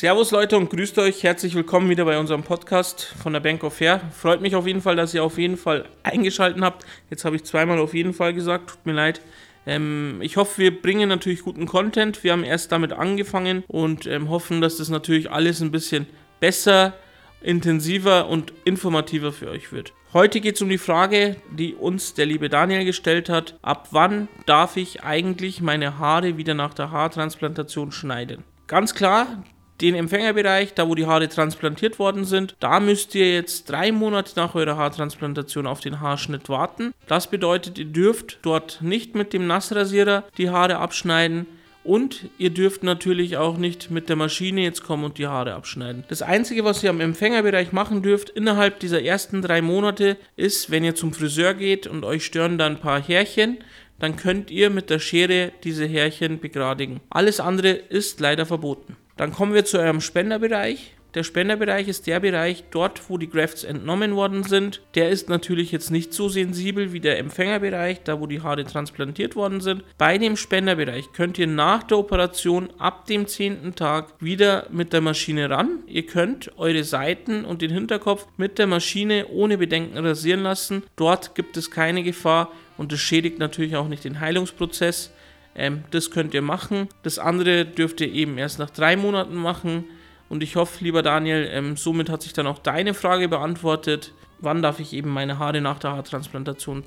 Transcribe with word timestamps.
Servus 0.00 0.30
Leute 0.30 0.56
und 0.56 0.70
grüßt 0.70 0.98
euch. 0.98 1.24
Herzlich 1.24 1.54
willkommen 1.54 1.90
wieder 1.90 2.06
bei 2.06 2.18
unserem 2.18 2.42
Podcast 2.42 3.14
von 3.22 3.34
der 3.34 3.40
Bank 3.40 3.62
of 3.62 3.74
Fair. 3.74 4.00
Freut 4.18 4.40
mich 4.40 4.56
auf 4.56 4.66
jeden 4.66 4.80
Fall, 4.80 4.96
dass 4.96 5.12
ihr 5.12 5.22
auf 5.22 5.36
jeden 5.36 5.58
Fall 5.58 5.90
eingeschaltet 6.04 6.62
habt. 6.62 6.86
Jetzt 7.10 7.26
habe 7.26 7.36
ich 7.36 7.44
zweimal 7.44 7.78
auf 7.78 7.92
jeden 7.92 8.14
Fall 8.14 8.32
gesagt, 8.32 8.70
tut 8.70 8.86
mir 8.86 8.94
leid. 8.94 9.20
Ähm, 9.66 10.20
ich 10.22 10.38
hoffe, 10.38 10.56
wir 10.56 10.80
bringen 10.80 11.10
natürlich 11.10 11.42
guten 11.42 11.66
Content. 11.66 12.24
Wir 12.24 12.32
haben 12.32 12.44
erst 12.44 12.72
damit 12.72 12.94
angefangen 12.94 13.62
und 13.68 14.06
ähm, 14.06 14.30
hoffen, 14.30 14.62
dass 14.62 14.78
das 14.78 14.88
natürlich 14.88 15.30
alles 15.30 15.60
ein 15.60 15.70
bisschen 15.70 16.06
besser, 16.40 16.94
intensiver 17.42 18.26
und 18.26 18.54
informativer 18.64 19.32
für 19.32 19.50
euch 19.50 19.70
wird. 19.70 19.92
Heute 20.14 20.40
geht 20.40 20.54
es 20.54 20.62
um 20.62 20.70
die 20.70 20.78
Frage, 20.78 21.36
die 21.50 21.74
uns 21.74 22.14
der 22.14 22.24
liebe 22.24 22.48
Daniel 22.48 22.86
gestellt 22.86 23.28
hat. 23.28 23.58
Ab 23.60 23.88
wann 23.90 24.28
darf 24.46 24.78
ich 24.78 25.04
eigentlich 25.04 25.60
meine 25.60 25.98
Haare 25.98 26.38
wieder 26.38 26.54
nach 26.54 26.72
der 26.72 26.90
Haartransplantation 26.90 27.92
schneiden? 27.92 28.44
Ganz 28.66 28.94
klar, 28.94 29.44
den 29.80 29.94
Empfängerbereich, 29.94 30.74
da 30.74 30.88
wo 30.88 30.94
die 30.94 31.06
Haare 31.06 31.28
transplantiert 31.28 31.98
worden 31.98 32.24
sind, 32.24 32.54
da 32.60 32.80
müsst 32.80 33.14
ihr 33.14 33.32
jetzt 33.32 33.70
drei 33.70 33.92
Monate 33.92 34.32
nach 34.36 34.54
eurer 34.54 34.76
Haartransplantation 34.76 35.66
auf 35.66 35.80
den 35.80 36.00
Haarschnitt 36.00 36.48
warten. 36.48 36.92
Das 37.06 37.28
bedeutet, 37.28 37.78
ihr 37.78 37.86
dürft 37.86 38.38
dort 38.42 38.82
nicht 38.82 39.14
mit 39.14 39.32
dem 39.32 39.46
Nassrasierer 39.46 40.24
die 40.38 40.50
Haare 40.50 40.76
abschneiden. 40.76 41.46
Und 41.82 42.28
ihr 42.36 42.50
dürft 42.50 42.82
natürlich 42.82 43.38
auch 43.38 43.56
nicht 43.56 43.90
mit 43.90 44.10
der 44.10 44.16
Maschine 44.16 44.62
jetzt 44.62 44.82
kommen 44.82 45.04
und 45.04 45.16
die 45.16 45.26
Haare 45.26 45.54
abschneiden. 45.54 46.04
Das 46.08 46.20
Einzige, 46.20 46.62
was 46.62 46.82
ihr 46.82 46.90
am 46.90 47.00
Empfängerbereich 47.00 47.72
machen 47.72 48.02
dürft 48.02 48.28
innerhalb 48.28 48.80
dieser 48.80 49.02
ersten 49.02 49.40
drei 49.40 49.62
Monate, 49.62 50.18
ist, 50.36 50.70
wenn 50.70 50.84
ihr 50.84 50.94
zum 50.94 51.14
Friseur 51.14 51.54
geht 51.54 51.86
und 51.86 52.04
euch 52.04 52.26
stören 52.26 52.58
da 52.58 52.66
ein 52.66 52.80
paar 52.80 53.00
Härchen, 53.00 53.58
dann 53.98 54.16
könnt 54.16 54.50
ihr 54.50 54.68
mit 54.68 54.90
der 54.90 54.98
Schere 54.98 55.52
diese 55.64 55.86
Härchen 55.86 56.38
begradigen. 56.38 57.00
Alles 57.08 57.40
andere 57.40 57.70
ist 57.70 58.20
leider 58.20 58.44
verboten. 58.44 58.96
Dann 59.20 59.34
kommen 59.34 59.52
wir 59.52 59.66
zu 59.66 59.78
eurem 59.78 60.00
Spenderbereich. 60.00 60.94
Der 61.12 61.24
Spenderbereich 61.24 61.88
ist 61.88 62.06
der 62.06 62.20
Bereich 62.20 62.64
dort, 62.70 63.10
wo 63.10 63.18
die 63.18 63.28
Grafts 63.28 63.64
entnommen 63.64 64.16
worden 64.16 64.44
sind. 64.44 64.80
Der 64.94 65.10
ist 65.10 65.28
natürlich 65.28 65.72
jetzt 65.72 65.90
nicht 65.90 66.14
so 66.14 66.30
sensibel 66.30 66.94
wie 66.94 67.00
der 67.00 67.18
Empfängerbereich, 67.18 68.02
da 68.02 68.18
wo 68.18 68.26
die 68.26 68.40
Haare 68.40 68.64
transplantiert 68.64 69.36
worden 69.36 69.60
sind. 69.60 69.84
Bei 69.98 70.16
dem 70.16 70.38
Spenderbereich 70.38 71.12
könnt 71.12 71.38
ihr 71.38 71.48
nach 71.48 71.82
der 71.82 71.98
Operation 71.98 72.70
ab 72.78 73.04
dem 73.04 73.26
10. 73.26 73.74
Tag 73.74 74.06
wieder 74.20 74.66
mit 74.70 74.94
der 74.94 75.02
Maschine 75.02 75.50
ran. 75.50 75.80
Ihr 75.86 76.06
könnt 76.06 76.56
eure 76.56 76.82
Seiten 76.82 77.44
und 77.44 77.60
den 77.60 77.72
Hinterkopf 77.72 78.26
mit 78.38 78.58
der 78.58 78.68
Maschine 78.68 79.26
ohne 79.28 79.58
Bedenken 79.58 79.98
rasieren 79.98 80.44
lassen. 80.44 80.82
Dort 80.96 81.34
gibt 81.34 81.58
es 81.58 81.70
keine 81.70 82.02
Gefahr 82.02 82.50
und 82.78 82.90
das 82.90 83.00
schädigt 83.00 83.38
natürlich 83.38 83.76
auch 83.76 83.88
nicht 83.88 84.04
den 84.04 84.20
Heilungsprozess. 84.20 85.12
Ähm, 85.54 85.84
das 85.90 86.10
könnt 86.10 86.34
ihr 86.34 86.42
machen. 86.42 86.88
Das 87.02 87.18
andere 87.18 87.64
dürft 87.64 88.00
ihr 88.00 88.12
eben 88.12 88.38
erst 88.38 88.58
nach 88.58 88.70
drei 88.70 88.96
Monaten 88.96 89.36
machen. 89.36 89.84
Und 90.28 90.42
ich 90.42 90.56
hoffe, 90.56 90.84
lieber 90.84 91.02
Daniel, 91.02 91.48
ähm, 91.52 91.76
somit 91.76 92.08
hat 92.08 92.22
sich 92.22 92.32
dann 92.32 92.46
auch 92.46 92.58
deine 92.58 92.94
Frage 92.94 93.28
beantwortet. 93.28 94.12
Wann 94.38 94.62
darf 94.62 94.80
ich 94.80 94.92
eben 94.92 95.10
meine 95.10 95.38
Haare 95.38 95.60
nach 95.60 95.78
der 95.78 95.92
Haartransplantation 95.92 96.84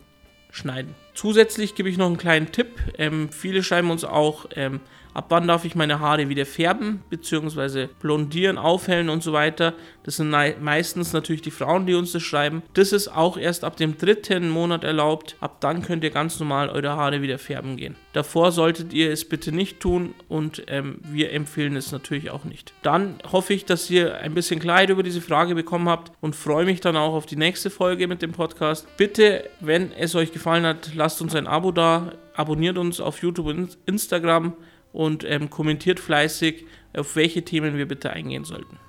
schneiden? 0.49 0.95
Zusätzlich 1.13 1.75
gebe 1.75 1.89
ich 1.89 1.97
noch 1.97 2.07
einen 2.07 2.17
kleinen 2.17 2.51
Tipp. 2.51 2.67
Ähm, 2.97 3.29
viele 3.29 3.63
schreiben 3.63 3.91
uns 3.91 4.03
auch, 4.03 4.47
ähm, 4.55 4.81
ab 5.13 5.25
wann 5.29 5.47
darf 5.47 5.65
ich 5.65 5.75
meine 5.75 5.99
Haare 5.99 6.29
wieder 6.29 6.45
färben, 6.45 7.03
beziehungsweise 7.09 7.89
blondieren, 8.01 8.57
aufhellen 8.57 9.09
und 9.09 9.23
so 9.23 9.33
weiter. 9.33 9.73
Das 10.03 10.17
sind 10.17 10.29
meistens 10.29 11.13
natürlich 11.13 11.41
die 11.41 11.51
Frauen, 11.51 11.85
die 11.85 11.93
uns 11.93 12.11
das 12.11 12.23
schreiben. 12.23 12.63
Das 12.73 12.91
ist 12.91 13.07
auch 13.07 13.37
erst 13.37 13.63
ab 13.63 13.77
dem 13.77 13.97
dritten 13.97 14.49
Monat 14.49 14.83
erlaubt. 14.83 15.37
Ab 15.39 15.61
dann 15.61 15.81
könnt 15.81 16.03
ihr 16.03 16.09
ganz 16.09 16.39
normal 16.39 16.69
eure 16.69 16.91
Haare 16.91 17.21
wieder 17.21 17.39
färben 17.39 17.77
gehen. 17.77 17.95
Davor 18.11 18.51
solltet 18.51 18.93
ihr 18.93 19.11
es 19.11 19.27
bitte 19.27 19.51
nicht 19.51 19.79
tun 19.79 20.13
und 20.27 20.63
ähm, 20.67 20.99
wir 21.03 21.31
empfehlen 21.31 21.75
es 21.75 21.91
natürlich 21.91 22.31
auch 22.31 22.43
nicht. 22.43 22.73
Dann 22.83 23.15
hoffe 23.31 23.53
ich, 23.53 23.65
dass 23.65 23.89
ihr 23.89 24.17
ein 24.17 24.33
bisschen 24.33 24.59
Klarheit 24.59 24.89
über 24.89 25.03
diese 25.03 25.21
Frage 25.21 25.55
bekommen 25.55 25.89
habt 25.89 26.11
und 26.21 26.35
freue 26.35 26.65
mich 26.65 26.81
dann 26.81 26.97
auch 26.97 27.13
auf 27.13 27.25
die 27.25 27.37
nächste 27.37 27.69
Folge 27.69 28.07
mit 28.07 28.21
dem 28.21 28.33
Podcast. 28.33 28.87
Bitte, 28.97 29.49
wenn 29.61 29.91
es 29.93 30.15
euch 30.15 30.31
gefallen 30.31 30.65
hat, 30.65 30.95
lasst 31.03 31.21
uns 31.21 31.35
ein 31.35 31.47
Abo 31.47 31.73
da, 31.73 32.13
abonniert 32.33 32.77
uns 32.77 33.01
auf 33.01 33.21
YouTube 33.21 33.47
und 33.47 33.77
Instagram 33.85 34.53
und 34.93 35.25
ähm, 35.29 35.49
kommentiert 35.49 35.99
fleißig, 35.99 36.65
auf 36.95 37.17
welche 37.17 37.43
Themen 37.43 37.75
wir 37.75 37.89
bitte 37.89 38.11
eingehen 38.11 38.45
sollten. 38.45 38.79